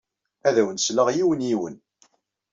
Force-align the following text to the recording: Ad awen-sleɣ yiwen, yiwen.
Ad 0.47 0.55
awen-sleɣ 0.61 1.07
yiwen, 1.15 1.45
yiwen. 1.49 1.75